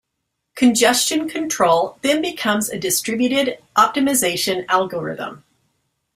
Congestion 0.55 1.29
control 1.29 1.99
then 2.01 2.23
becomes 2.23 2.71
a 2.71 2.79
distributed 2.79 3.59
optimisation 3.77 4.65
algorithm. 4.67 5.43